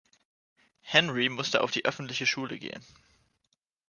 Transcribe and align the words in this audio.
Henry 0.81 1.29
musste 1.29 1.61
auf 1.61 1.69
die 1.69 1.85
öffentliche 1.85 2.25
Schule 2.25 2.57
gehen. 2.57 2.81